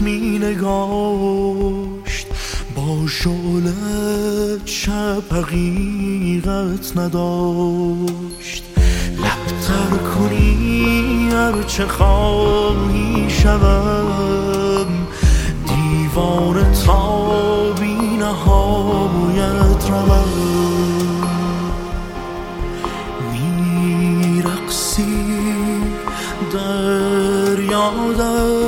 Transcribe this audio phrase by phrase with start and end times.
[0.00, 2.26] می نگاشت.
[2.76, 3.72] با شعله
[4.64, 8.64] شب حقیقت نداشت.
[9.16, 14.86] لبتر کنی هرچه خواهی شوم.
[15.66, 20.50] دیوان تا بی نهایت روم.
[23.32, 25.04] میرقصی
[26.52, 28.59] در یادم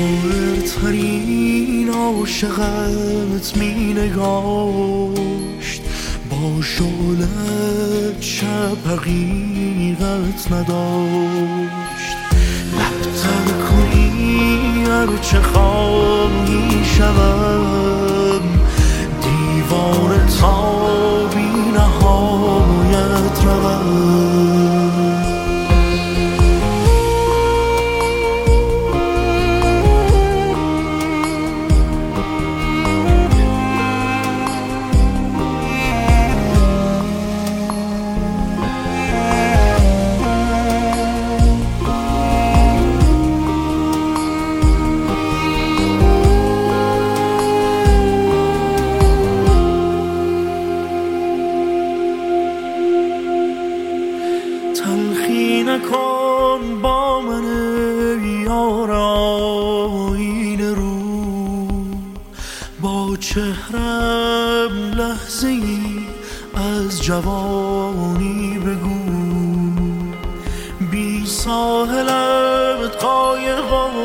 [0.00, 5.82] شاعرترین عاشقت می نگاشت
[6.30, 12.16] با شعله شب حقیقت نداشت.
[12.72, 18.44] لبتر کنی هرچه خواهی شوم.
[19.22, 24.19] دیوان تا بی نهایت روم
[58.50, 60.96] یار آینه رو
[62.82, 65.80] با چهرم لحظه ای
[66.54, 69.00] از جوانی بگو.
[70.90, 73.96] بی ساحلت قایقم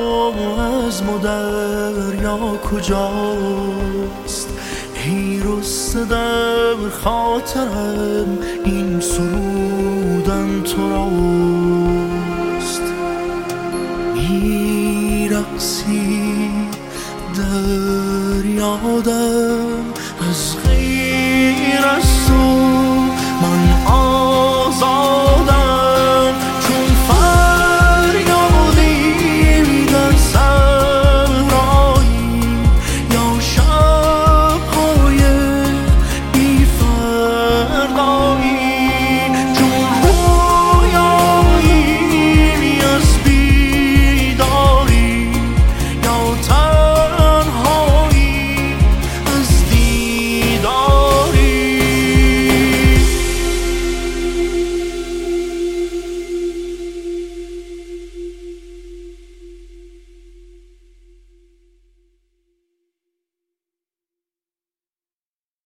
[0.59, 4.49] از مدریا کجاست؟
[5.05, 11.54] ای رسته در خاطرم این سرودن تو راست
[15.57, 16.49] سی
[17.35, 19.85] در یادم
[20.29, 22.84] از غیر از تو.